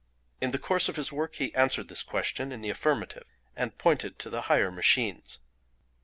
In 0.41 0.49
the 0.49 0.57
course 0.57 0.89
of 0.89 0.95
his 0.95 1.11
work 1.13 1.35
he 1.35 1.53
answered 1.53 1.87
this 1.87 2.01
question 2.01 2.51
in 2.51 2.61
the 2.61 2.71
affirmative 2.71 3.27
and 3.55 3.77
pointed 3.77 4.17
to 4.17 4.31
the 4.31 4.41
higher 4.49 4.71
machines. 4.71 5.37